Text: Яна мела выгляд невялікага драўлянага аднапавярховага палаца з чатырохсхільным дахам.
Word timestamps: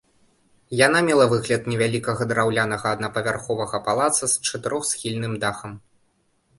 Яна 0.87 0.99
мела 1.09 1.27
выгляд 1.33 1.67
невялікага 1.73 2.27
драўлянага 2.33 2.87
аднапавярховага 2.99 3.83
палаца 3.91 4.23
з 4.29 4.33
чатырохсхільным 4.47 5.33
дахам. 5.47 5.71